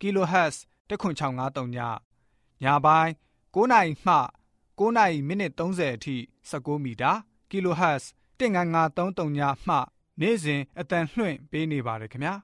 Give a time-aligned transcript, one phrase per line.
[0.00, 0.56] kHz
[0.88, 1.78] 10653ည
[2.62, 3.10] ညပိုင်း
[3.54, 4.14] 9နာရီမှ
[4.78, 6.16] 9နာရီမိနစ်30အထိ
[6.50, 7.12] 16မီတာ
[7.50, 8.04] kHz
[8.38, 9.74] 19533ညမှ
[10.20, 12.34] နေ့စဉ်အတန်လှွင့်ပေးနေပါတယ်ခင်ဗျာ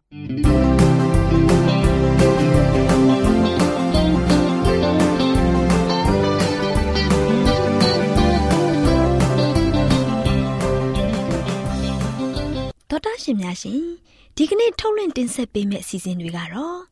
[12.91, 13.83] တော်တာရှင်များရှင်
[14.37, 16.92] ဒီကနေ့ထုတ်လွှင့်တင်ဆက်ပေးမယ့်အစီအစဉ်တွေကတော့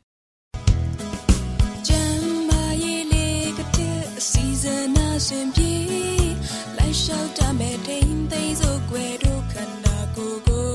[5.27, 5.73] စဉ်အစဉ်ပြေ
[6.77, 10.69] လိုက်လျှောက်တမဲ့ထိန်သိမ်းစို့ွယ်တို့ခန္ဓာကိုယ်ကို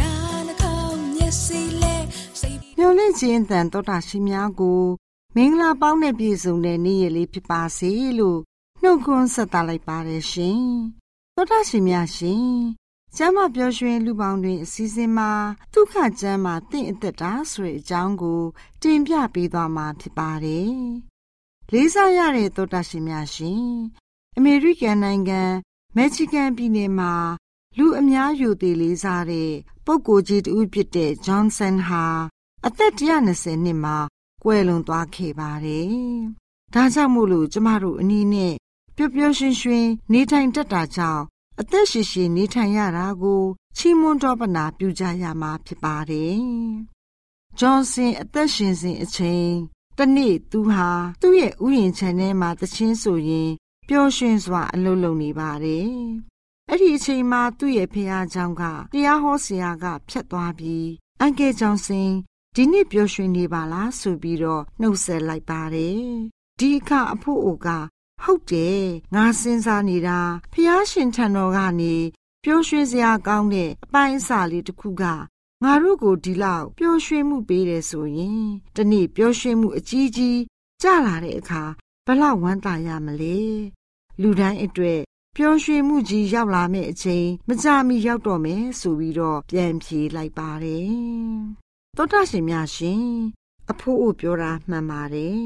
[0.00, 0.12] နာ
[0.46, 1.96] နှကောင်းမျက်စိလဲ
[2.40, 4.82] စိတ်မျောလင့်ခြင်းတန်တော်တာရှိများကို
[5.36, 8.40] မင်္ဂလာပေါင်းနဲ့ပြည့်စုံတဲ့နေ့ရက်လေးဖြစ်ပါစေလို့
[8.82, 10.62] နှုတ်ခွန်းဆက်သလိုက်ပါတယ်ရှင်။
[11.34, 12.46] သောတာရှင်များရှင်
[13.16, 15.30] ကျမ်းမာပျော်ရွှင်လူပေါင်းတွင်အစည်းအဝေးမှာ
[15.72, 18.40] ဒုက္ခကျမ်းမာတင့်အသက်တာဆိုတဲ့အကြောင်းကို
[18.82, 20.74] တင်ပြပေးသွားမှာဖြစ်ပါတယ်။
[21.74, 23.66] လေးစားရတဲ့သောတာရှင်များရှင်
[24.36, 25.42] အမေရိကန်နိုင်ငံ
[25.96, 27.12] မက္ကဆီကန်ပြည်နယ်မှာ
[27.78, 29.52] လူအများယူသေးလေးစားတဲ့
[29.84, 32.04] ပုဂ္ဂိုလ်ကြီးတူဖြစ်တဲ့ဂျွန်ဆန်ဟာ
[32.66, 33.96] အသက်120နှစ်မှာ
[34.42, 35.88] ကွယ်လွန်သွားခဲ့ပါတယ်။
[36.74, 38.54] ဒါကြောင့်မို့လို့ကျမတို့အနည်းနဲ့
[38.96, 41.24] ပျော်ပျော်ရွှင်ရွှင်နေထိုင်တတ်တာကြောင့်
[41.60, 43.42] အသက်ရှိရှိနေထိုင်ရတာကို
[43.76, 46.40] ချီးမွမ်းတော်ပနာပြုကြရမှာဖြစ်ပါတယ်။
[47.58, 49.50] ဂျွန်ဆင်အသက်ရှင်စဉ်အချိန်
[49.99, 50.89] တနေ့သူဟာ
[51.21, 53.51] သူ့ရဲ့ဥယျာဉ်ခြံထဲမှာတချင်းဆိုရင်
[53.87, 55.89] ပျော်ရွှင်စွာအလုပ်လုပ်နေပါတယ်။
[56.69, 60.89] အဲ့ဒီအချိန်မှာသူ့ရဲ့ဖခင်เจ้าကတရားဟောဆရာကဖြတ်သွားပြီး
[61.19, 62.11] အန်ကယ်ဂျွန်ဆင်
[62.55, 66.03] ဒီနေ့ပျော်ရွှင်နေပါလားဆိုပြီးတော့နှုတ်ဆက်လိုက်ပါတယ်။
[66.59, 67.67] ဒီအခါအဖို့အိုက
[68.23, 68.83] ဟုတ်တယ်
[69.15, 70.19] ငါစဉ်းစားနေတာ
[70.53, 71.95] ဖျားရှင်ထံတော်ကနေ
[72.43, 75.03] ပျော်ရွှင်စရာကောင်းတဲ့အပိုင်းအစလေးတစ်ခုက
[75.64, 78.44] ငါတို့ကိုဒီလောက်ပျော်ရွှင်မှုပေးတယ်ဆိုရင်
[78.76, 80.38] တနေ့ပျော်ရွှင်မှုအကြီးကြီး
[80.82, 81.62] ကြလာတဲ့အခါ
[82.06, 83.38] ဘလောက်ဝမ်းသာရမလဲ
[84.20, 85.00] လူတိုင်းအတွက်
[85.36, 90.92] ပျော်ရွှင်မှုကြီးရောက်လာမယ့်အချိန်မကြမီရောက်တော့မယ်ဆိုပြီးတော့ပြန်ဖြေလိုက်ပါတယ်
[91.96, 93.04] သောတာရှင်များရှင်
[93.70, 95.44] အဖိုးအိုပြောတာမှန်ပါတယ်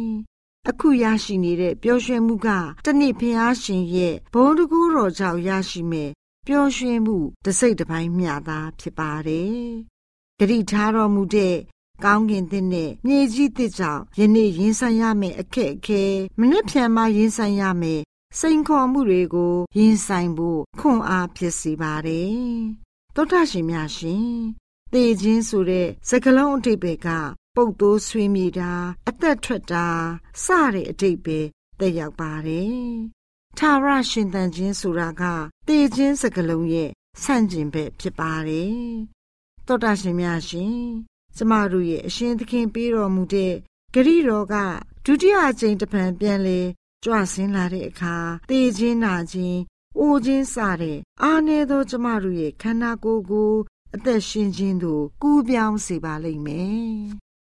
[0.68, 2.48] အခုရရှိနေတဲ့ပျော်ရွှင်မှုက
[2.86, 6.10] တနေ့ဖျားရှင်ရဲ့ဘုံတကူတော်ကြောင့်ရရှိမဲ့
[6.46, 9.64] ပျော်ရွှင်မှုတစိတ်တစ်ပိုင်းမျှသာဖြစ်ပါတယ်။
[10.38, 11.56] ဂရိထားတော်မူတဲ့
[12.04, 16.02] ကောင်းကင်သစ်နဲ့မြေကြီးသစ်ကြောင့်ယနေ့ရင်ဆိုင်ရမယ့်အခက်အခဲ
[16.38, 18.02] မနစ်ဖြန်မှရင်ဆိုင်ရမယ့်
[18.38, 22.38] စိန်ခေါ်မှုတွေကိုရင်ဆိုင်ဖို့ခွန်အားဖြစ်စေပါတယ်။
[23.14, 24.28] သောတာရှင်များရှင်
[24.92, 27.08] သေခြင်းဆိုတဲ့စကလုံးအထိပ်ပဲက
[27.56, 28.72] ပုတ်တိုးဆွေးမြေတာ
[29.08, 29.86] အသက်ထွက်တာ
[30.44, 31.38] စတဲ့အတိတ်ပဲ
[31.80, 32.84] တက်ရောက်ပါတယ်။
[33.58, 35.22] ထာဝရရှင်သန်ခြင်းဆိုတာက
[35.68, 36.90] တည်ခြင်းစကလုံးရဲ့
[37.22, 38.82] ဆန့်ကျင်ဘက်ဖြစ်ပါတယ်။
[39.66, 40.78] သောတာရှင်များရှင်
[41.36, 43.52] ကျမတို့ရဲ့အရှင်သခင်ပေးတော်မူတဲ့
[43.94, 44.54] ဂရိတော်က
[45.04, 46.60] ဒုတိယအကြိမ်တစ်ဖန်ပြန်လေ
[47.04, 48.16] ကြွဆင်းလာတဲ့အခါ
[48.50, 49.60] တည်ခြင်းနာခြင်း
[49.98, 53.52] အိုခြင်းစတဲ့အာနေသောကျမတို့ရဲ့ခန္ဓာကိုယ်ကို
[53.94, 56.94] အသက်ရှင်ခြင်းသို့ကူးပြောင်းစေပါလိမ့်မယ်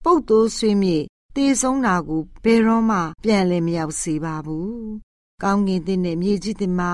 [0.05, 1.03] ပုတ်တိုးဆွေးမြေ့
[1.35, 4.75] တေဆုံးတာကိုဘယ်တော့မှပြန်လည်းမရောက်စေပါဘူး။
[5.43, 6.93] ကောင်းကင်တဲ့နဲ့မြေကြီးတင်မှာ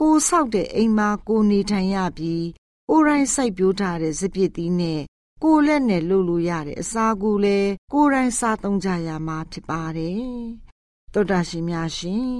[0.00, 2.44] ကိုဆောက်တဲ့အိမ်မှာကိုနေထိုင်ရပြီး
[2.90, 5.02] အိုရိုင်းစိုက်ပျိုးထားတဲ့စပစ်သီးနဲ့
[5.42, 10.22] ကိုလက်နဲ့လှုပ်လို့ရတဲ့အစာကိုလည်းကိုယ်တိုင်စားသုံးကြရမှာဖြစ်ပါတယ်။
[11.12, 12.32] သောတာရှင်များရှင်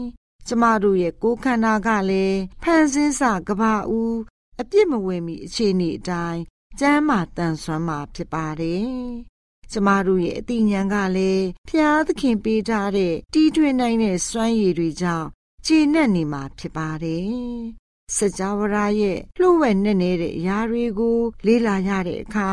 [0.46, 4.16] ကျမတို့ရဲ့ကိုယ်ခန္ဓာကလည်းဖန်ဆင်းစကဘာဦး
[4.60, 6.42] အပြစ်မဝင်မီအခြေအနေအတိုင်း
[6.80, 8.88] ကျမ်းမာတန်ဆွမ်းမှာဖြစ်ပါတယ်
[9.72, 15.28] ကျမတို့ရဲ့အသိဉာဏ်ကလည်းဖျားသခင်ပေးထားတဲ့တီးထွင်နိုင်တဲ့စွမ်းရည်တွေကြောင့်
[15.66, 17.28] ခြေနဲ့နေမှာဖြစ်ပါတယ်။
[18.16, 22.50] စကြဝဠာရဲ့လှုပ်ဝက်နေနေတဲ့အရာတွေကို လေ့လာရတဲ့အခါ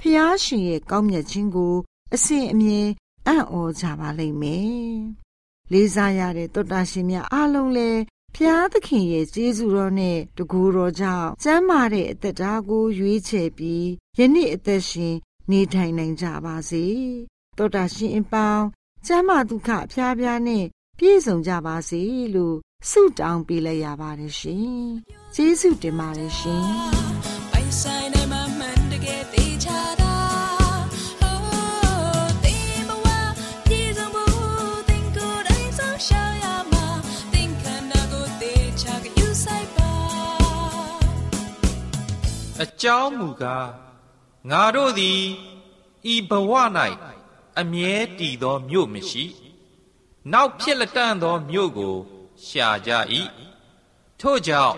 [0.00, 1.74] ဖျားရှင်ရဲ့ကောင်းမြတ်ခြင်းကို
[2.14, 2.80] အစဉ်အမြဲ
[3.26, 4.96] အံ့ဩကြပါလိမ့်မယ်။
[5.72, 8.00] လေးစားရတဲ့တောတာရှင်များအားလုံးလည်း
[8.34, 15.14] ဖျားသခင်ရဲ့ကျေးဇူးတော်နဲ့တကူတော်ကြောင့်ကျမ်းမာတဲ့အသက်တာကိုရွေးချယ်ပြီးယနေ့အသက်ရှင်
[15.50, 16.84] နေထိုင်နိုင်ကြပါစေ။
[17.58, 18.64] တောတာရှင်အပေါင်း
[19.06, 20.64] ကျမ်းမာဒုက္ခအဖျားဖျားနဲ့
[20.98, 22.02] ပြည့်စုံကြပါစေ
[22.34, 22.56] လို့
[22.90, 24.68] ဆုတောင်းပေးလိုက်ရပါတယ်ရှင်။
[25.34, 26.64] ကျေးဇူးတင်ပါတယ်ရှင်။
[27.50, 29.68] ပိုင်ဆိုင်နိုင်မှမှန်တကယ်သေးချ
[30.00, 30.18] တာ
[42.64, 43.68] အကြောင်းမူကား
[44.50, 45.20] ငါတို့သည်
[46.12, 46.52] ဤဘဝ၌
[47.60, 49.24] အမြဲတည်သောမြို့မရှိ
[50.32, 51.96] နောက်ဖြစ်လက်တန့်သောမြို့ကို
[52.46, 52.90] ရှာကြ၏
[54.20, 54.76] ထို့ကြောင့်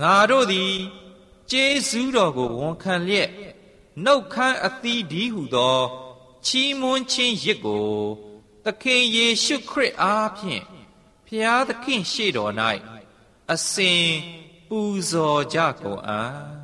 [0.00, 0.74] ငါတို့သည်
[1.50, 3.30] ကျေးဇူးတော်ကိုဝန်ခံလျက်
[4.04, 5.78] နှုတ်ခမ်းအသီးဒီဟုသော
[6.46, 7.90] ချီးမွမ်းခြင်းရစ်ကို
[8.64, 10.64] သခင်ယေရှုခရစ်အားဖြင့်
[11.26, 12.52] ဖျားသခင်ရှေ့တော်၌
[13.52, 14.04] အစဉ်
[14.68, 16.59] ပူဇော်ကြကုန်အံ့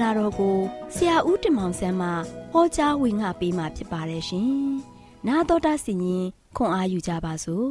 [0.00, 0.56] နာတော်ကို
[0.94, 2.08] ဆရာဦးတင်မောင်ဆန်းမှ
[2.52, 4.50] ဟောကြားဝင်ငါပေးมาဖြစ်ပါတယ်ရှင်။
[5.26, 6.24] နာတော်တာစီရင်
[6.56, 7.70] ခွန်အားယူကြပါစို့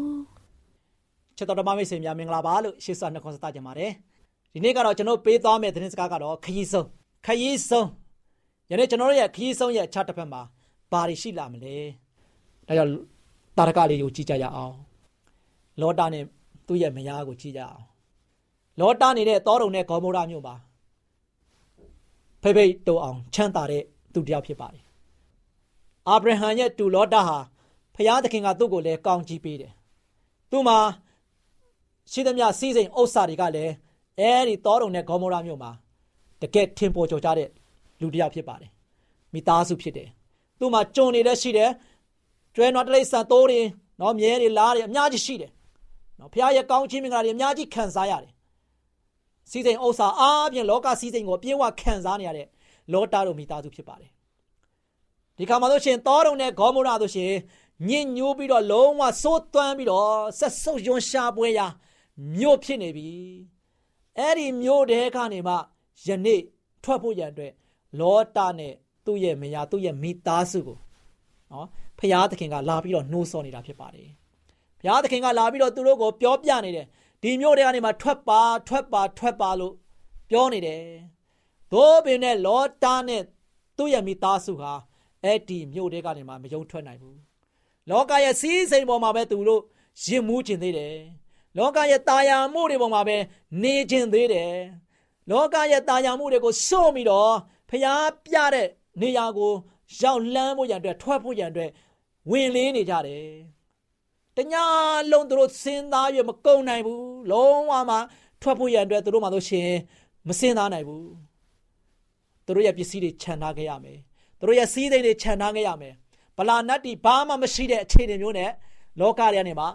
[1.37, 3.91] ။ချစ်တော်ဓမ္မမိတ်ဆွေများမင်္ဂလာပါလို့ရှေ့စွာနှုတ်ခွန်းဆက်ကြပါတယ်။
[4.53, 6.87] ဒီနေ့ကတော့ကျွန်တော်ပေးသွားမယ့်သတင်းစကားကတော့ခရီးဆုံး
[7.25, 7.87] ခရီးဆုံး
[8.71, 10.41] ယနေ့ကျွန်တော်တို့ရဲ့ခရီးဆုံးရဲ့အခြားတစ်ဖက်မှာ
[10.91, 11.75] ဘာတွေရှိလာမလဲ။
[12.67, 12.91] ဒါကြောင့်
[13.57, 14.73] တာရကလေးကိုကြည့်ကြရအောင်။
[15.81, 16.23] လောတာနဲ့
[16.67, 17.83] သူ့ရဲ့မယားကိုကြည့်ကြအောင်။
[18.79, 20.55] လောတာနေတဲ့တောတုံနဲ့ဂေါမောရမြို့မှာ
[22.47, 23.83] ဖိဖိတုံအောင်ချမ်းသာတဲ့
[24.13, 24.83] သူတစ်ယောက်ဖြစ်ပါတယ်။
[26.09, 27.37] အာဗြဟံရဲ့တူလောတာဟာ
[27.95, 29.71] ဖျားသခင်ကသူ့ကိုလည်းကောင်းချီးပေးတယ်။
[30.51, 30.77] သူ့မှာ
[32.11, 33.73] ရှိသမျှစီးစိမ်ဥစ္စာတွေကလည်း
[34.19, 35.71] အဲဒီတောတုံနဲ့ဂေါမောရမြို့မှာ
[36.41, 37.49] တကယ်ထင်ပေါ်ကျော်ကြတဲ့
[38.01, 38.71] လူတစ်ယောက်ဖြစ်ပါတယ်။
[39.33, 40.09] မိသားစုဖြစ်တယ်။
[40.59, 41.71] သူ့မှာကြုံနေလည်းရှိတယ်။
[42.55, 43.59] ကျွဲနွားတလိษံတိုးတွေ
[44.01, 45.51] နော်မြဲတွေလားတွေအများကြီးရှိတယ်။
[46.19, 48.31] နော်ဖျားရဲ့ကောင်းချီးမင်္ဂလာတွေအများကြီးခံစားရတယ်။
[49.51, 52.47] စီးစိမ်ဥစ္စာအားဖြင့်လောကစီးစိမ်ကိုအပြည့်အဝခံစားနေရတဲ့
[52.93, 54.11] လောတာတို့မိသားစုဖြစ်ပါတယ်
[55.37, 57.31] ဒီခါမှာဆိုရှင်တောတုံနဲ့ဂေါမောရာဆိုရှင်
[57.89, 60.09] ညင်ညိုးပြီးတော့လုံးဝစိုးသွမ်းပြီးတော့
[60.39, 61.67] ဆက်ဆုပ်ယွန်းရှာပွဲရာ
[62.37, 63.09] မြို့ဖြစ်နေပြီ
[64.17, 65.55] အဲ့ဒီမြို့တဲကနေမှ
[66.07, 66.41] ယနေ့
[66.83, 67.51] ထွက်ဖို့ရန်အတွက်
[67.99, 68.73] လောတာနဲ့
[69.05, 70.77] သူ့ရဲ့မယားသူ့ရဲ့မိသားစုကို
[71.51, 71.67] နော်
[71.99, 74.09] ဖရာသခင်ကလာပြီးတော့နှိုးဆော်နေတာဖြစ်ပါတယ်
[74.79, 76.87] ဖရာသခင်ကလာပြီးတော့သူတို့ကိုပြောပြနေတယ်
[77.25, 79.73] ဒီမြို့တွေကနေမှထွက်ပါထွက်ပါထွက်ပါလို့
[80.29, 80.83] ပြောနေတယ်
[81.71, 83.23] သို့ပင်နဲ့လောတာနဲ့
[83.77, 84.73] သူ့ရဲ့မိသားစုဟာ
[85.23, 87.19] အဲ့ဒီမြို့တွေကနေမှမယုံထွက်နိုင်ဘူး
[87.89, 89.61] လောကရဲ့စီးစိမ်ပေါ်မှာပဲသူတို့
[90.03, 90.97] ရင်မူးကျင်သေးတယ်
[91.57, 93.17] လောကရဲ့တာယာမှုတွေပေါ်မှာပဲ
[93.61, 94.55] နေကျင်သေးတယ်
[95.31, 97.33] လောကရဲ့တာယာမှုတွေကိုစွန့်ပြီးတော့
[97.69, 98.67] ဖျားပြတဲ့
[99.01, 99.51] နေရာကို
[100.01, 101.71] ရောက်လန်းဖို့ရန်အတွက်ထွက်ဖို့ရန်အတွက်
[102.29, 103.25] ဝင်လေးနေကြတယ်
[104.37, 104.63] တညာ
[105.11, 107.97] လုံးသူတို့စဉ်းစားရမကုန်နိုင်ဘူးလုံးဝမှ
[108.41, 109.69] ထွက်ဖို့ရန်အတွက်သူတို့မှဆိုရှင်
[110.27, 111.09] မစဉ်းစားနိုင်ဘူး
[112.45, 113.99] သူတို့ရဲ့ပစ္စည်းတွေခြံထားခဲ့ရမယ်
[114.39, 115.93] သူတို့ရဲ့စီးစိမ်တွေခြံထားခဲ့ရမယ်
[116.37, 118.51] ဗလာနတ်တီဘာမှမရှိတဲ့အခြေအနေမျိုးနဲ့
[118.99, 119.65] လောကထဲကနေမှ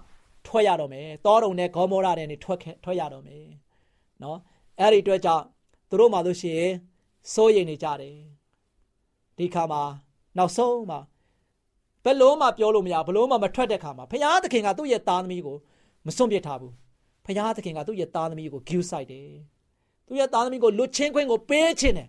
[0.46, 3.44] ထွက်ရတော့မယ်တောတုံနဲ့ဂေါမောရတဲ့နေထွက်ထွက်ရတော့မယ်
[4.22, 4.38] နော်
[4.80, 5.44] အဲ့ဒီအတွက်ကြောင့်
[5.88, 6.62] သူတို့မှဆိုရှင်
[7.32, 8.16] စိုးရိမ်နေကြတယ်
[9.38, 9.82] ဒီခါမှာ
[10.36, 11.00] နောက်ဆုံးမှာ
[12.04, 15.56] ဘယ်လုံးမှပြောလို့မရဘလို့မှမထွက်တဲ့ခါမှာဘုရားသခင်ကသူ့ရဲ့သားသမီးကို
[16.06, 16.72] မစွန့်ပစ်ထားဘူး
[17.26, 19.28] ဘုရားသခင်ကသူ့ရဲ့သားသမီးကိုဂူးဆိုင်တယ်
[20.06, 22.08] သူ့ရဲ့သားသမီးကိုလွတ်ချင်းခွင့်ကိုပေးခြင်းတယ်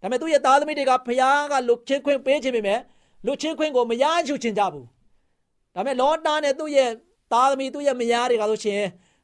[0.00, 2.80] ဒါပေမဲ့သူ့ရဲ့သားသမီးတွေကဘုရားကလွတ်ချင်းခွင့်ပေးခြင်းပေမဲ့
[3.26, 4.86] လွတ်ချင်းခွင့်ကိုမရယူခြင်းကြဘူး
[5.74, 6.90] ဒါပေမဲ့လောတာနဲ့သူ့ရဲ့
[7.32, 8.82] သားသမီးသူ့ရဲ့မယားတွေကဆိုရှင်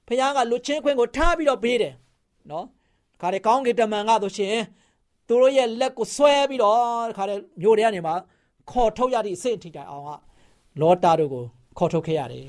[0.08, 1.94] ဘုရားကလွတ်ချင်းခွင့်ကိုထားပြီးတော့ပေးတယ်
[2.50, 2.66] နော်
[3.20, 4.56] ခါတဲ့ကောင်းကင်တမန်ကဆိုရှင်
[5.28, 6.78] သူတို့ရဲ့လက်ကိုဆွဲပြီးတော့
[7.16, 8.12] ခါတဲ့မျိုးတွေကနေမှ
[8.70, 10.10] ခေါ်ထုတ်ရသည့်အဆင့်ထိတိုင်အောင်က
[10.80, 11.44] လောတာတို့ကို
[11.78, 12.48] ခေါ်ထုတ်ခဲ့ရတယ်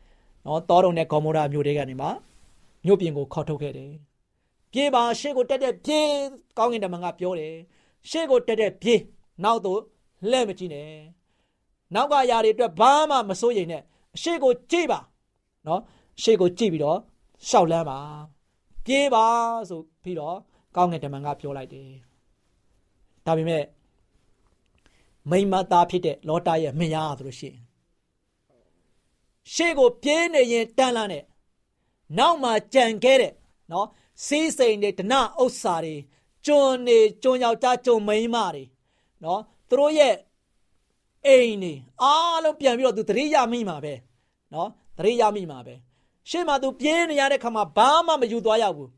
[0.46, 2.08] ။နော်တောတုံနဲ့ဂေါမောရာမျိုးတွေကနေမှ
[2.84, 3.92] မြို့ပြင်ကိုခေါ်ထုတ်ခဲ့တယ်။
[4.72, 6.08] ပြေးပါရှေ့ကိုတက်တဲ့ပြေး
[6.58, 7.54] ကောင်းကင်တမန်ကပြောတယ်။
[8.10, 9.00] ရှေ့ကိုတက်တဲ့ပြေး
[9.44, 9.80] နောက်သို့
[10.30, 10.90] လှည့်မကြည့်နဲ့။
[11.94, 13.82] နောက်ကຢာတွေအတွက်ဘာမှမစိုးရိမ်နဲ့
[14.14, 15.00] အရှေ့ကိုကြည့်ပါ။
[15.66, 15.80] နော်
[16.22, 16.98] ရှေ့ကိုကြည့်ပြီးတော့
[17.48, 17.98] ရှောက်လန်းပါ။
[18.86, 19.26] ပြေးပါ
[19.68, 20.36] ဆိုပြီးတော့
[20.76, 21.90] ကောင်းကင်တမန်ကပြောလိုက်တယ်။
[23.26, 23.62] ဒါပေမဲ့
[25.30, 27.58] မိမသားဖြစ်တဲ့လောတာရဲ့မယားဆိုလို့ရှိရင်
[29.52, 31.24] ရှေ့ကိုပြေးနေရင်တန်းလာနဲ့
[32.18, 33.32] နောက်မှာကြံခဲ့တဲ့
[33.72, 33.86] နော်
[34.26, 35.96] စီးစိမ်တွေဒနဥစ္စာတွေ
[36.46, 38.64] ကျွန်းနေကျွန်းယောက်ျားကျွန်းမိန်းမတွေ
[39.24, 40.14] နော်သူတို့ရဲ့
[41.26, 43.94] အိမ်နေအားလုံးပြန်ပြီးတော့သူသတိရမိမှာပဲ
[44.54, 45.74] နော်သတိရမိမှာပဲ
[46.30, 48.90] ရှေ့မှာသူပြေးနေရတဲ့ခါမှာဘာမှမယူသွားရဘူး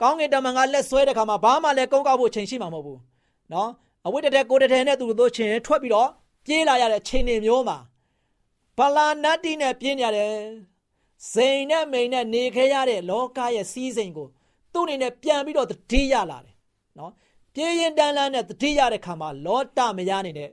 [0.00, 3.00] ကောင်းကင်တမန်ကလက်ဆွဲတဲ့ခါမှာဘာမှလည်းကုန်းကောက်ဖို့ချိန်ရှိမှာမဟုတ်ဘူး
[3.52, 3.70] နော်
[4.06, 6.08] အဝိတ္တတဲ့ကိုတထဲနဲ့သူတို့ချင်းထွက်ပြီးတော့
[6.44, 7.78] ပြေးလာရတဲ့ချိန်နေမျိုးမှာ
[8.78, 10.32] ဗလာနတ်တီနဲ့ပြင်းရတယ်
[11.32, 14.28] ဇိန်နဲ့မိန်နဲ့နေခဲ့ရတဲ့လောကရဲ့စီးစိမ်ကို
[14.72, 16.54] သူ့အနေနဲ့ပြန်ပြီးတော့တတိရလာတယ်
[16.98, 17.12] နော်
[17.54, 20.50] ပြေးရင်တန်းလန်းနဲ့တတိရတဲ့ခါမှာလောတမရနေတဲ့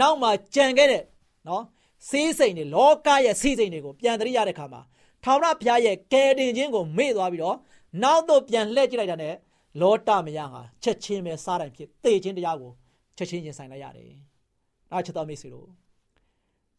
[0.00, 1.04] နောက်မှာကြံခဲ့တဲ့
[1.48, 1.64] နော်
[2.08, 4.80] စီးစိမ်တွေလောကရဲ့စီးစိမ်တွေကိုပြန်တတိရတဲ့ခါမှာ
[5.24, 7.56] ထာဝရဘုရားရဲ့ကယ်တင်ခြင်းကိုမေ့သွားပြီးတော့
[8.02, 9.34] နောက်တော့ပြန်လှည့်ကြည့်လိုက်တာနဲ့
[9.80, 12.72] လောတမရဟာချက်ချင်းပဲစားတိုင်းဖြစ်သေခြင်းတရားကို
[13.20, 14.10] ချက်ချင်းရင်ဆိုင်လိုက်ရတယ်။
[14.90, 15.68] ဒါချက်တော်မိတ်ဆွေတို့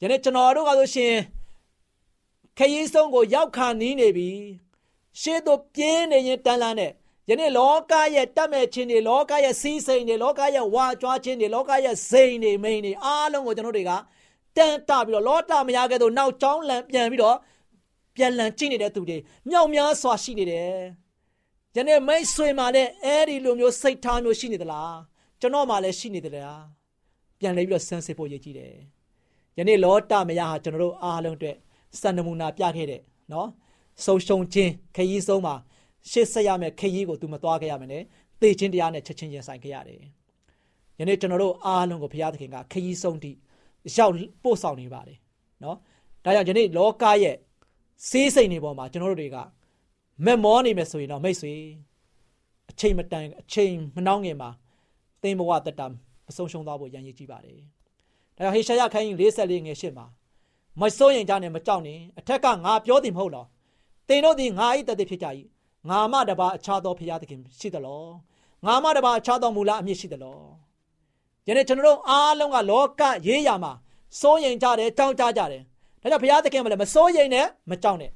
[0.02, 1.14] ယနေ့ကျွန်တော်တို့ကဆိုရှင်
[2.58, 4.30] ခရီးဆုံးကိုရောက်ခါနီးနေပြီ
[5.22, 6.92] ရှေ့သို့ပြင်းနေရင်တန်လန်းနဲ့
[7.30, 13.92] ယနေ့လောကရဲ့တတ်မဲ့ခြင်းတွေလောကရဲ့စီးစိမ်တွေလောကရဲ့ဝါကြွားခြင်းတွေလောကရဲ့စိမ်တွေမိန်တွေအားလုံးကိုကျွန်တော်တွေက
[14.58, 17.38] တန်တပြီးတော့လောတမရခဲ့တော့နောက်ကျောင်းလန်ပြန်ပြီးတော့
[18.16, 19.18] ပြန်လန်ကြည့်နေတဲ့သူတွေ
[19.50, 20.80] မြောက်များစွာရှိနေတယ်
[21.76, 24.96] ယနေ့မိတ်ဆွေမှလည်းအဲ့ဒီလိုမျိုးစိတ်ထားမျိုးရှိနေသလား
[25.42, 26.64] ကျွန်တော်မှလည်းရှိနေသလား
[27.40, 28.74] ပြန်လဲပြီးတော့ဆန်းစစ်ဖို့ရည်ကြည့်တယ်
[29.58, 31.56] ယနေ့လောတမရဟာကျွန်တော်တို့အားလုံးအတွက်
[32.00, 33.50] စံနမူနာပြခဲ့တဲ့နော်
[34.06, 35.56] ဆုံးရှုံးခြင်းခရီးဆုံးမှာ
[36.10, 38.04] ရှေ့ဆက်ရမယ်ခရီးကို तू မသွားခဲ့ရမယ်နဲ့
[38.42, 40.02] သေခြင်းတရားနဲ့ချက်ချင်းရင်ဆိုင်ခဲ့ရတယ်
[41.00, 43.32] ယနေ့ကျွန်တော်တို့အားလုံးကိုဘုရားသခင်ကခရီးဆုံးတိ
[43.96, 45.18] ရောက်ပို့ဆောင်နေပါတယ်
[45.64, 45.78] နော်
[46.24, 47.36] ဒါကြောင့်ယနေ့လောကရဲ့
[48.10, 49.38] စေးစိမ်တွေပေါ်မှာကျွန်တော်တို့တွေက
[50.26, 51.54] မက်မောနေမယ်ဆိုရင်တော့မိတ်ဆွေ
[52.70, 54.50] အချိန်မတန်အချိန်မနှောင်းငင်မှာ
[55.24, 57.60] သင်ဘဝတက်တာမဆုံးရှုံးသွားဖို့ရန်ရည်ကြည့်ပါတယ်။
[58.36, 60.06] ဒါကြောင့်ဟေရှာယခိုင်း44ငယ်8မှာ
[60.80, 63.48] မစိုးရင်ကြနဲ့မကြောက်နဲ့အထက်ကငါပြောသည်မဟုတ်လား။
[64.08, 65.28] သင်တို့သည်ငါ၏တသက်ဖြစ်ကြ၏။
[65.90, 68.04] ငါမတပါအခြားသောဖရာသခင်ရှိသလော။
[68.66, 70.40] ငါမတပါအခြားသောမူလအမြင့်ရှိသလော။
[71.48, 73.72] ယနေ့ကျွန်တော်တို့အားလုံးကလောကရေးရာမှာ
[74.20, 75.62] စိုးရင်ကြတယ်ကြောက်ကြကြတယ်။
[76.02, 78.12] ဒါကြောင့်ဘုရားသခင်ကလည်းမစိုးရင်နဲ့မကြောက်နဲ့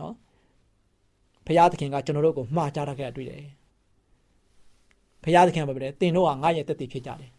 [0.00, 0.14] နော်။
[1.46, 3.42] ဘုရားသခင်ကကျွန်တော်တို့ကိုမှားကြတာခဲ့တွေ့တယ်
[5.28, 7.30] ဘုရားသခင်ကပြောတယ်တင်တို့ကငါရဲ့တက်တည်ဖြစ်ကြတယ်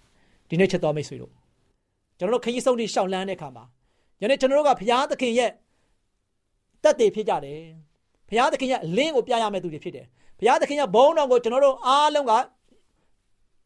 [0.50, 1.31] ဒီနေ့ချက်တော်မိတ်ဆွေတို့
[2.19, 3.63] ကျွန်တော်တို့ခရီးဆုံးတိရှောက်လန်းတဲ့အခါမှာ
[4.22, 5.51] ယနေ့ကျွန်တော်တို့ကဘုရားသခင်ရဲ့
[6.84, 7.60] တက်တည်ဖြစ်ကြတယ်
[8.29, 10.05] ဘုရားသခင်ရဲ့အလင်းကိုပြရမယ့်သူတွေဖြစ်တယ်
[10.39, 12.34] ဘုရားသခင်ရဲ့ဘုန်းတော်ကိုကျွန်တော်တို့အားလုံးက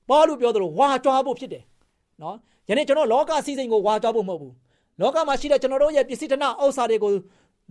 [0.09, 1.63] ပေါ်လို့ပြောသလိုဝါကြွားဖို့ဖြစ်တယ်
[2.21, 2.35] နော်
[2.69, 4.53] ယနေ့ကျွန်တော်လောကစည်းစိမ်ကိုဝါကြွားဖို့မဟုတ်ဘူး
[5.01, 7.11] လောကမှာရှိတဲ့ကျွန်တော်တို့ရဲ့ပစ္စည်းတနဥစ္စာတွေကို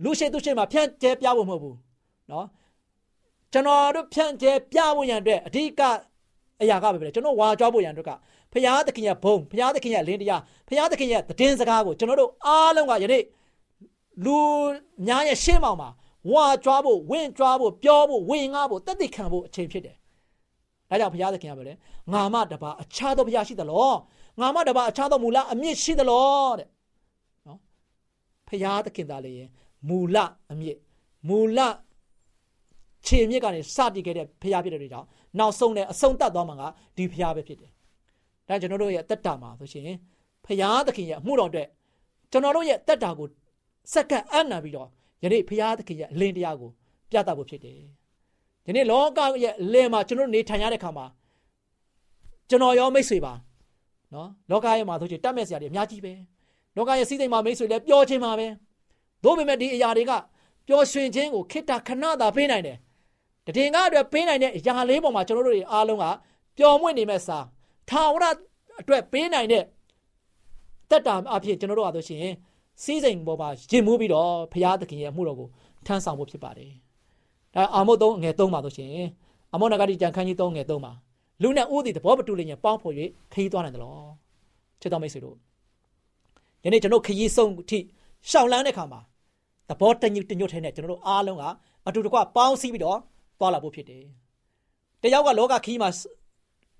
[0.03, 1.77] လူရှိသူရှိမှာဖြန့်ကျဲပြဖို့မဟုတ်ဘူး
[2.31, 2.45] နော်
[3.53, 5.81] ကျွန်တော်တို့ဖြန့်ကျဲပြဖို့ရန်အတွက်အဓိက
[6.61, 8.11] အရာကပဲပဲကျွန်တော်ဝါကြွားဖို့ရန်အတွက်က
[8.53, 13.23] ဖရာသခင်ရဲ့ဘုံဖရာသခင်ရဲ့လင်းတရားဖရာသခင်ရဲ့တည်င်းစကားကိုကျွန်တော်တို့အားလုံးကယနေ့
[14.25, 14.37] လူ
[15.05, 15.89] များရဲ့ရှင်းမောင်မှာ
[16.31, 19.95] ဝါကြွားဖို့ဝင့်ကြွားဖို့ပြောဖို့ဝင်ငါဖို့တက်တည်ခံဖို့အချိန်ဖြစ်တယ်။
[20.89, 21.77] ဒါကြောင့်ဘုရားသခင်ကပြောတယ်
[22.13, 23.91] ငါမတပါအခြားသောဘုရားရှိသလော
[24.39, 26.67] ငါမတပါအခြားသောမူလအမြင့်ရှိသလောတဲ့
[27.47, 27.59] နော်
[28.47, 29.49] ဘုရားသခင်သားလည်း
[29.89, 30.17] မူလ
[30.51, 30.79] အမြင့်
[31.27, 31.59] မူလ
[33.05, 35.07] ခြေမြစ်ကနေစတည်ခဲ့တဲ့ဘုရားဖြစ်တဲ့ကြောင့်
[35.39, 36.63] နောက်ဆုံးနဲ့အဆုံးသတ်သွားမှာက
[36.97, 37.71] ဒီဘုရားပဲဖြစ်တယ်။
[38.47, 39.83] ဒါကျွန်တော်တို့ရဲ့တက်တာမှာဆိုရှင်
[40.45, 41.67] ဘုရားသခင်ရဲ့အမှုတော်အတွက်
[42.31, 43.27] ကျွန်တော်တို့ရဲ့တက်တာကို
[43.93, 44.87] စက္ကန့်အံ့နာပြီးတော့
[45.23, 46.71] ယနေ့ဖရာသခင်ရဲ့အလင်းတရားကို
[47.11, 47.77] ပြသဖို့ဖြစ်တယ်။
[48.67, 51.05] ယနေ့လောကရဲ့အလင်းမှာကျွန်တော်နေထိုင်ရတဲ့ခါမှာ
[52.49, 53.33] ကျွန်တော်ရောမိတ်ဆွေပါ
[54.13, 56.13] နော်လောကရဲ့မှာဆိုချင်တတ်မဲ့စရာတွေအများကြီးပဲ။
[56.77, 58.47] လောကရဲ့စီးစိမ်မှာမိတ်ဆွေလည်းပျော်ခြင်းမှာပဲ။
[59.23, 60.11] သို့ပေမဲ့ဒီအရာတွေက
[60.67, 62.77] ပျော်ရွှင်ခြင်းကိုခိတ္တခဏသာပေးနိုင်တယ်။
[63.57, 66.05] တည်ငါအတွက်ပေးနိုင်တဲ့အရာလေးပေါ်မှာကျွန်တော်တို့တွေအားလုံးက
[66.57, 67.37] ပျော်မွေ့နေမဲ့စာ
[67.89, 68.25] ထာဝရ
[68.79, 69.63] အတွက်ပေးနိုင်တဲ့
[70.89, 72.25] တက်တာအဖြစ်ကျွန်တော်တို့အားဆိုရှင်
[72.83, 75.47] စီးစိမ်ပေါ်မှာရင်မှုပြီးတော့ဘုရားသခင်ရဲ့အမှုတော်ကို
[75.85, 76.71] ထမ်းဆောင်ဖို့ဖြစ်ပါတယ်။
[77.55, 78.91] ဒါအာမုတ်3ငယ်3ပါဆိုရှင်
[79.53, 80.91] အမောနဂတိကြံခန်းကြီး3ငယ်3ပါ
[81.41, 82.93] လူနဲ့ဦးသည်သဘောမတူလျင်ပေါင်းဖော်၍
[83.33, 84.09] ခရီးသွားနိုင်တယ်လို့
[84.81, 85.35] ချစ်တော်မိတ်ဆွေတို့
[86.63, 87.79] ယနေ့ကျွန်တော်ခရီးဆုံးအထိ
[88.29, 88.99] ရှောင်လန်းတဲ့ခါမှာ
[89.69, 91.43] သဘောတညွတ်တညွတ်ထဲနဲ့ကျွန်တော်တို့အားလုံးက
[91.87, 92.99] အတူတကွပေါင်းစည်းပြီးတော့
[93.39, 94.03] သွားလာဖို့ဖြစ်တယ်။
[95.03, 95.89] တယောက်ကလောကခရီးမှာ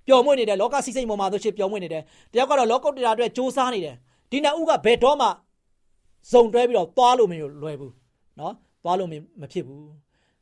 [0.08, 3.96] ပျော်မွေ့နေတယ်လောကစီစိမ်ပေါ်မှာဆိုရှင်ပျော်မွေ့နေတယ်တယောက်ကတော့လောကုတ္တရာအတွက်စူးစမ်းနေတယ်
[4.32, 5.28] ဒီနှစ်ဦးကဘယ်တော့မှ
[6.32, 7.94] စုံတွဲပြီးတော့သွားလို့မလွယ်ဘူး
[8.40, 9.10] နော်သွားလို့
[9.42, 9.92] မဖြစ်ဘူး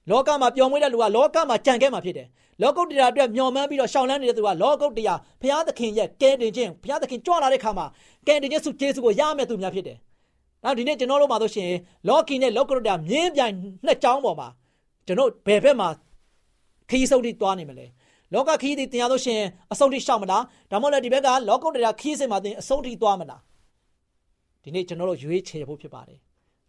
[0.10, 2.28] လောကမှာပျော်မွေးတဲ့လူကလောကမှာကြံခဲ့မှာဖြစ်တယ်
[2.62, 7.86] လောကုတ္တရာအတွက်မျော်မှန်းပြီးတော့ရှောင်လန်းနေတဲ့သူကလောကုတ္တရာဘုရားသခင်ရဲ့ကဲတင်ခြင်းဘုရားသခင်ကြွလာတဲ့ခါမှာ
[8.28, 9.98] ကဲတင်ခြင်းစုကျေးဇူးကိုရမယ်သူများဖြစ်တယ်
[10.64, 11.70] နောက်ဒီနေ့ကျွန်တော်တို့မှာဆိုရှင်
[12.08, 13.54] လောကီနဲ့လောကုတ္တရာမြင်းပြိုင်
[13.86, 14.48] နှစ်ကြောင်းပေါ်မှာ
[15.06, 15.88] ကျွန်တော်ဘယ်ဘက်မှာ
[16.92, 17.86] ခရီးဆုံးတိသွားနေမလဲ
[18.34, 19.40] လောကခရီးတိတင်ရလို့ရှင်
[19.72, 23.42] အဆုံးထိရှောက်မလားဒါမှမဟုတ်ဒီဘက်ကလောကုတ္တရာခရီးစင်မှာတင်အဆုံးထိသွားမလား
[24.64, 26.20] ဒီနေ့ကျွန်တော်တို့ရွေးချယ်ဖို့ဖြစ်ပါတယ်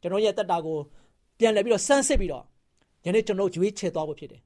[0.00, 0.78] ကျွန်တော်ရဲ့တက်တာကို
[1.38, 2.44] ပြန်လည်ပြီးတော့စမ်းစစ်ပြီးတော့
[3.06, 4.40] ယနေ့ကျွန်တော်ရွေးချယ်သွားဖို့ဖြစ်တယ်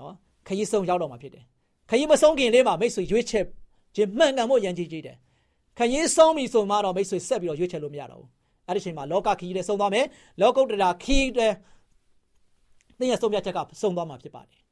[0.00, 0.14] နော်
[0.46, 1.44] ခရီးဆုံးရောက်တော့မှာဖြစ်တယ်
[1.90, 3.44] ခရီးမဆုံးခင်လေးမှာမိတ်ဆွေရွေးချယ်
[3.96, 5.16] ခြင်းမှန်ကန်ဖို့ရန်ကြီးကြီးတယ်
[5.78, 8.28] ခရီးဆုံးပြီဆိုမှတော့မိတ်ဆွေဆက်ပြီးတော့ရွေးချယ်လို့မရတော့ဘူး
[8.66, 10.06] အဲ့ဒီချိန်မှာလောကခရီးလည်းဆုံးသွားမယ်
[10.40, 11.54] လောကုတ္တရာခရီးလည်း
[12.98, 14.65] သင်ရဲ့ဆုံးဖြတ်ချက်ကဆုံးသွားမှာဖြစ်ပါတယ်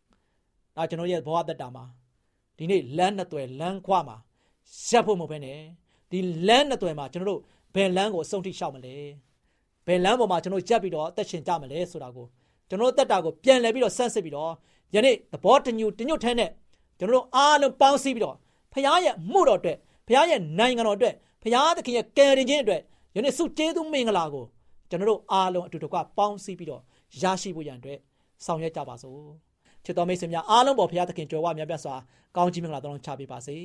[0.76, 1.84] ဒါကျွန်တော်ရဲ့ဘဝတက်တာမှာ
[2.58, 4.16] ဒီနေ့လမ်းနှစ်သွယ်လမ်းခွမှာ
[4.88, 5.58] ရပ်ဖို့မဟုတ်ဘဲနဲ့
[6.10, 7.40] ဒီလမ်းနှစ်သွယ်မှာကျွန်တော်တို့
[7.74, 8.94] ဘယ်လမ်းကိုအဆုံးထိရှောက်မလဲ
[9.86, 12.26] ဘယ်လမ်းပေါ်မှာကျွန်တော်ကြက်ပြီးတော့အသက်ရှင်ကြမလဲဆိုတာကို
[12.68, 14.52] ကျွန်တော်တက်တာကိုပြန်လှည့်ပြီးတော့ဆန်းစစ်ပြီးတော့
[14.94, 16.50] ယနေ့သဘောတညူတညွတ်ထဲနဲ့
[16.98, 18.36] ကျွန်တော်တို့အားလုံးပေါင်းစည်းပြီးတော့
[18.72, 22.80] ဖခင်ရဲ့မှုတော်အတွက်ဖခင်ရဲ့နိုင်ငံတော်အတွက်ဖခင်သခင်ရဲ့ကယ်တင်ခြင်းအတွက်
[23.16, 24.44] ယနေ့စုကျေးဇူးမင်္ဂလာကို
[24.90, 26.82] ကျွန်တော်တို့အားလုံးအတူတကွပေါင်းစည်းပြီးတော့
[27.22, 27.98] ရရှိဖို့ရန်အတွက်
[28.44, 29.53] ဆောင်ရွက်ကြပါစို့
[29.84, 31.96] ချစ်တော်မိတ်ဆွေများအားလုံးပေါ်ဖခင်သခင်ကြွယ်ဝမြတ်ပြစွာ
[32.36, 33.56] ကောင်းချီးမင်္ဂလာတော်ချပေးပါစေ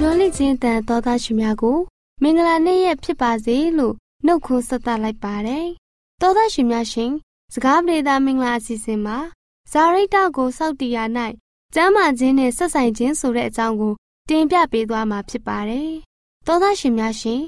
[0.00, 1.78] မျောလင့်ခြင်းတန်သောသားရှင်များကို
[2.22, 3.94] မင်္ဂလာနေ့ရက်ဖြစ်ပါစေလို့
[4.26, 5.66] နှုတ်ခွန်းဆက်သလိုက်ပါတယ်။
[6.20, 7.12] သောသားရှင်များရှင်
[7.52, 9.18] စကားပြေသာမင်္ဂလာအစီအစဉ်မှာ
[9.72, 11.04] ဇာရိတကိုစောက်တီယာ၌
[11.74, 13.94] ကျမ်းမာခြင်းနဲ့ဆက်ဆိုင်ခြင်းဆိုတဲ့အကြောင်းကို
[14.28, 15.90] တင်ပြပေးသွားမှာဖြစ်ပါတယ်။
[16.46, 17.40] သောသားရှင်များရှင်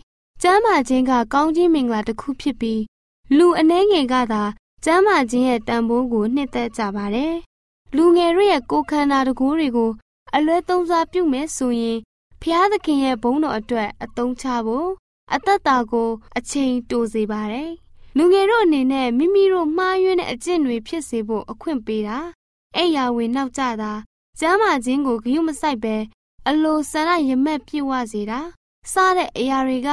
[0.43, 2.81] ကျမ်းမာခြင်းကကောင်းခြင်းမင်္ဂလာတစ်ခုဖြစ်ပြီး
[3.39, 4.43] လူအနှဲငယ်ကသာ
[4.85, 7.35] ကျမ်းမာခြင်းရဲ့တန်ဖိုးကိုနှစ်သက်ကြပါတယ်။
[7.97, 9.91] လူငယ်တွေရဲ့ကိုယ်ခန္ဓာတကူတွေကို
[10.37, 11.99] အလွဲသုံးစားပြုမယ်ဆိုရင်
[12.43, 14.89] ဖျားသခင်ရဲ့ဘုန်းတော်အတွက်အသုံးချဖို့
[15.35, 17.71] အသက်တာကိုအချိန်တိုစေပါတယ်။
[18.17, 22.19] လူငယ်တို့အနေနဲ့မိမိတို့မှားယွင်းတဲ့အကျင့်တွေဖြစ်စေဖို့အခွင့်ပေးတာ။
[22.77, 23.93] အဲ့ရဝင်နောက်ကြတာ
[24.41, 25.97] ကျမ်းမာခြင်းကိုဂရုမစိုက်ပဲ
[26.49, 28.41] အလိုဆန္ဒရမက်ပြည့်ဝစေတာ
[28.93, 29.91] စတဲ့အရာတွေက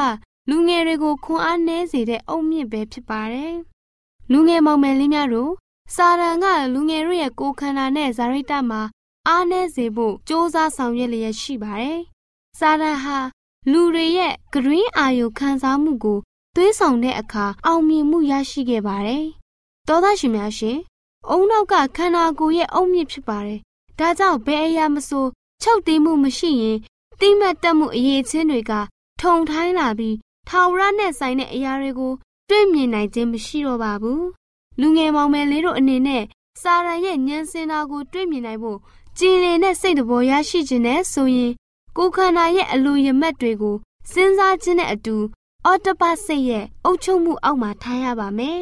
[0.53, 3.55] လူငယ်တွေကိုခွန်အားနည်းစေတဲ့အုတ်မြင့်ပဲဖြစ်ပါတယ်။
[4.31, 5.51] လူငယ်မောင်မယ်လေးများတို့
[5.95, 8.81] စာရန်ကလူငယ်တို့ရဲ့ကိုယ်ခန္ဓာနဲ့ဇာရိတမှာ
[9.27, 11.99] အားနည်းစေဖို့စ조사ဆောင်ရွက်လျက်ရှိပါတယ်
[12.59, 13.17] စာရန်ဟာ
[13.71, 16.19] လူတွေရဲ့ဂရင်းအာယုခံစားမှုကို
[16.55, 19.25] သွေးဆောင်တဲ့အခါအောင်မြင်မှုရရှိခဲ့ပါတယ်။
[19.87, 20.77] သောသားရှင်များရှင်
[21.29, 23.59] အုံနောက်ကခန္ဓာကိုယ်ရဲ့အုံမြင့်ဖြစ်ပါတယ်။
[23.99, 25.25] ဒါကြောင့်ဘယ်အရာမဆို
[25.61, 26.77] ချုပ်တီးမှုမရှိရင်
[27.19, 28.71] တိမတ်တက်မှုအရေးချင်းတွေက
[29.21, 30.15] ထုံထိုင်းလာပြီး
[30.47, 32.13] ထာဝရနဲ့ဆိုင်တဲ့အရာတွေကို
[32.49, 34.21] တွေ့မြင်နိုင်ခြင်းမရှိတော့ပါဘူး။
[34.79, 36.23] လူငယ်မောင်မယ်လေးတို့အနေနဲ့
[36.61, 38.79] စာရန်ရဲ့ဉာဏ်စင်တာကိုတွေ့မြင်နိုင်ဖို့
[39.17, 41.51] ကြည်လင်တဲ့စိတ်တော်ရရှိခြင်းနဲ့ဆိုရင်
[41.97, 43.75] ကိုယ်ခန္ဓာရဲ့အလိုရမက်တွေကို
[44.11, 45.15] စဉ်းစားခြင်းနဲ့အတူ
[45.65, 48.61] အော်တပတ်စိတ်ရဲ့အုပ်ချုပ်မှုအောက်မှာထားရပါမယ်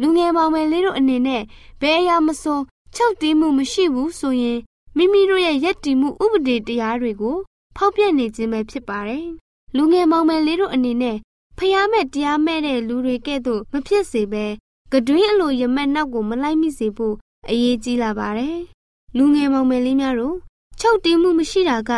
[0.00, 1.42] လူငယ်မောင်မယ်လေးတို့အနေနဲ့
[1.80, 2.60] ဘယ်အရာမဆို
[2.96, 4.58] ချုပ်တီးမှုမရှိဘူးဆိုရင်
[4.96, 7.36] မိမိတို့ရဲ့ယက်တီမှုဥပဒေတရားတွေကို
[7.76, 9.26] ဖောက်ပြက်နေခြင်းပဲဖြစ်ပါတယ်။
[9.76, 11.16] လူငယ်မောင်မယ်လေးတို့အနေနဲ့
[11.58, 14.46] ဖျားမဲ့တရားမဲ့တဲ့လူတွေကဲ့သို့မဖြစ်စေဘဲ
[14.92, 17.14] ကတွင်းအလိုရမက်နောက်ကိုမလိုက်မိစေဖို့
[17.50, 18.58] အရေးကြီးလာပါတယ်။
[19.16, 20.36] လူငယ်မောင်မယ်လေးများတို့
[20.80, 21.90] ချုပ်တီးမှုမရှိတာက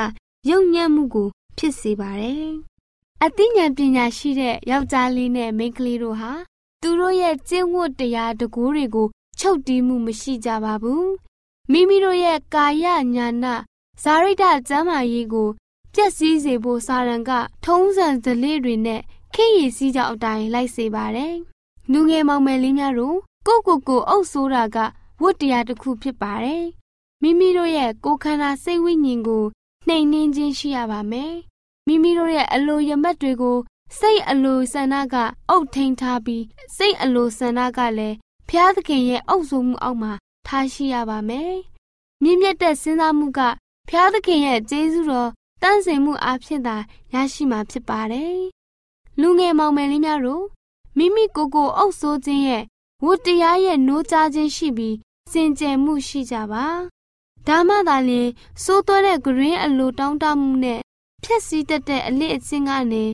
[0.50, 2.48] ယုံညံ့မှုကို ဖြစ်စေပါတယ်။
[3.24, 6.32] အသိဉာဏ်ပညာရှိတဲ့ယောက်ျားလေးနဲ့မိန်းကလေးတို့ဟာ
[6.82, 9.08] သူတို့ရဲ့ကျင့်ဝတ်တရားတကူတွေကို
[9.40, 11.06] ချုပ်တီးမှုမရှိကြပါဘူး။
[11.72, 12.84] မိမိတို့ရဲ့ကာယ
[13.14, 13.54] ညာနာ
[14.02, 15.48] ဇာရိတကျမ်းမာရေးကို
[15.96, 17.30] ပျက်စီးစေဖို့စာရန်က
[17.64, 19.00] ထုံးစံဓလေ့တွေနဲ့
[19.34, 21.34] ခေရည်စည်းကြောင်းအတိုင်းလိုက်စေပါတယ်။
[21.92, 24.76] လူငယ်မောင်မယ်လေးများတို့ကိုကိုကိုအုပ်ဆိုးတာက
[25.22, 26.64] ဝတ်တရားတစ်ခုဖြစ်ပါတယ်။
[27.22, 29.44] မိမိတို့ရဲ့ကိုယ်ခန္ဓာစိတ်ဝိညာဉ်ကို
[29.86, 31.32] နှိမ်နှင်းခြင်းရှိရပါမယ်။
[31.86, 33.58] မိမိတို့ရဲ့အလိုရမက်တွေကို
[33.98, 35.16] စိတ်အလိုဆန္ဒက
[35.50, 36.44] အုပ်ထိန်ထားပြီး
[36.76, 38.16] စိတ်အလိုဆန္ဒကလည်း
[38.48, 40.12] ဖျားသခင်ရဲ့အုပ်စိုးမှုအောက်မှာ
[40.46, 41.54] ထားရှိရပါမယ်။
[42.22, 43.40] မြင့်မြတ်တဲ့စဉ်းစားမှုက
[43.88, 45.30] ဖျားသခင်ရဲ့ကျေးဇူးတော်
[45.66, 46.76] တန့်စင်မှုအဖြစ်သာ
[47.14, 48.38] ရရှိမှာဖြစ်ပါတယ်။
[49.20, 50.44] လူငယ်မောင်မယ်လေးများတို့
[50.98, 52.62] မိမိကိုယ်ကိုအုပ်ဆိုးခြင်းရဲ့
[53.04, 54.96] ဝတ္တရားရဲ့နိုးကြားခြင်းရှိပြီး
[55.32, 56.66] စင်ကြယ်မှုရှိကြပါ
[57.46, 58.28] ဒါမှသာလျှင်
[58.62, 60.80] စိုးသွဲတဲ့ဂရင်းအလိုတောင်းတမှုနဲ့
[61.24, 63.04] ဖြက်စီးတတ်တဲ့အလစ်အချင်းကနေ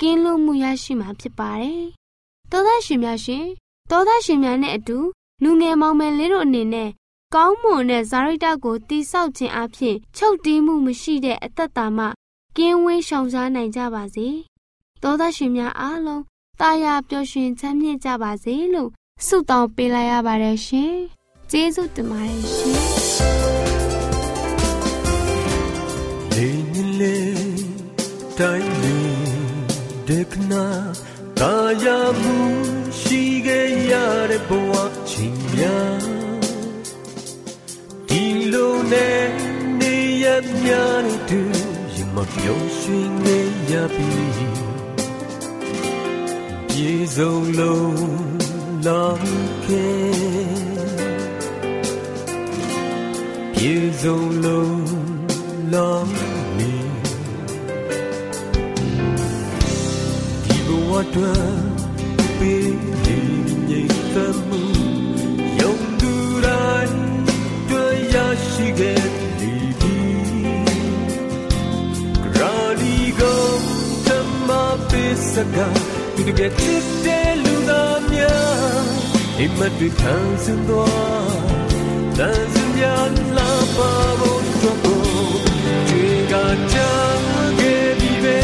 [0.00, 1.84] ကင်းလွတ်မှုရရှိမှာဖြစ်ပါတယ်။
[2.50, 3.46] သောသားရှင်များရှင်
[3.90, 4.98] သောသားရှင်များနဲ့အတူ
[5.42, 6.90] လူငယ်မောင်မယ်လေးတို့အနေနဲ့
[7.36, 12.04] ကောင်းမွန်တဲ့ဇာရိတကိုတိဆောက်ခြင်းအပြင်ချုပ်တီးမှုမရှိတဲ့အသက်တာမှ
[12.56, 14.28] ကင်းဝေးရှောင်ရှားနိုင်ကြပါစေ။
[15.02, 16.22] သောသားရှင်များအားလုံး
[16.60, 18.90] တာယာပျော်ရွှင်ချမ်းမြေ့ကြပါစေလို့
[19.26, 20.94] ဆုတောင်းပေးလိုက်ရပါတယ်ရှင်။
[21.50, 22.80] ကျေးဇူးတင်ပါတယ်ရှင်။
[26.34, 27.18] လေညလေ
[28.38, 28.98] တိုင်းလေ
[30.08, 30.66] ဒကနာ
[31.40, 32.36] တာယာမှု
[33.00, 33.94] ရှိခဲ့ရ
[34.30, 34.72] တဲ့ဘဝ
[35.10, 36.19] ချင်းများ
[38.10, 39.24] ဒီလိုနဲ့
[39.80, 40.24] နေရ
[40.62, 40.70] မြ
[41.04, 41.40] တဲ့သူ
[41.94, 43.38] ရမပြောရွှင်နေ
[43.70, 44.12] ရပြီ
[46.68, 48.00] ပြေဆုံးလုံး
[48.86, 49.12] လော
[49.66, 49.88] ကေ
[53.54, 54.82] ပြေဆုံးလုံး
[55.72, 55.96] လော
[56.56, 56.72] မီ
[60.44, 61.52] ဒီဘဝတွင်
[62.38, 62.90] ပေး
[68.60, 69.02] ရရှိခဲ့
[69.40, 69.96] ဒီဒီ
[72.36, 73.44] ရာလီကို
[74.06, 74.08] တ
[74.46, 74.48] မ
[74.90, 75.80] ပေးစကား
[76.14, 78.86] သူတကယ်ချစ်တယ်လူသားများ
[79.38, 81.36] အိမ်မက်တွေထမ်းစင်သွား
[82.18, 86.34] တန်စင်များလာပါဖို့တော့တွေက
[86.72, 86.90] ကြံ
[87.60, 88.38] ခဲ့ပြီပဲ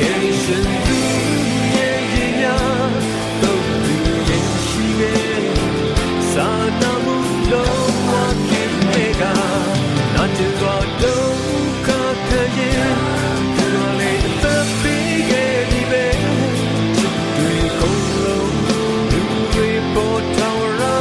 [0.00, 0.98] ကဲရှင်သူ
[1.76, 2.90] ရဲ့ရင်များ
[3.42, 3.94] တော့သူ
[4.28, 5.44] ရဲ့ရှိခဲ့
[6.32, 6.48] စာ
[6.80, 7.16] နာမှု
[7.52, 7.75] လုံး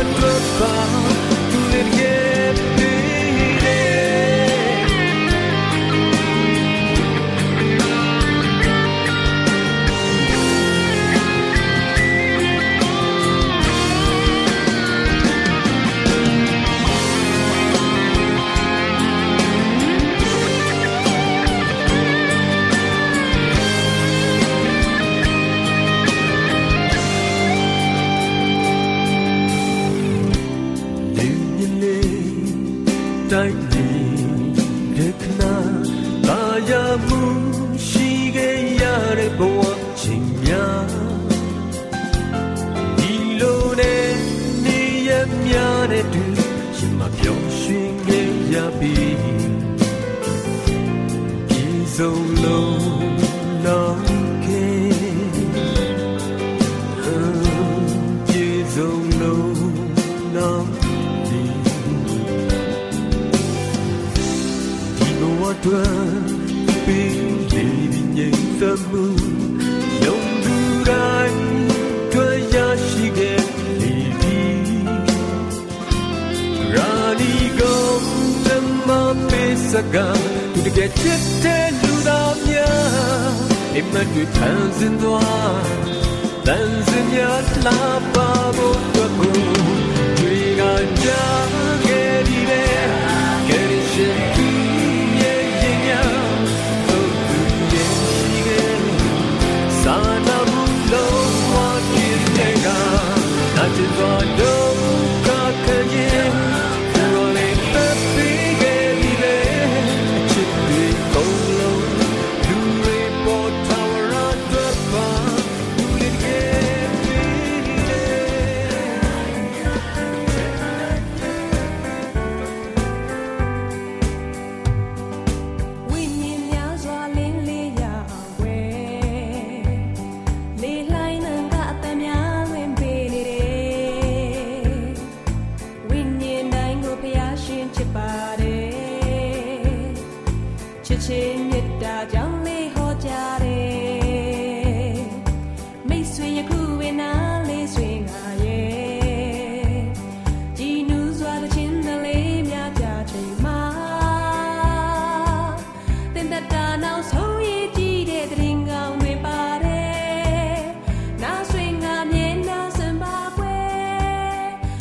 [0.06, 1.25] င်